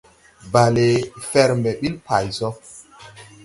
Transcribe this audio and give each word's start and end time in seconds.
Bale 0.51 0.87
fɛr 1.29 1.49
mbɛ 1.59 1.71
ɓil 1.79 1.95
pay 2.07 2.27
so. 2.37 2.47